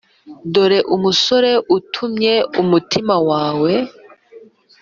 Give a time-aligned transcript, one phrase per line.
[0.53, 3.73] dore umusore utumye umutima wawe